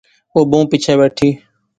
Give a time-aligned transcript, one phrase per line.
[0.33, 1.29] او بہوں پیچھے بیٹھی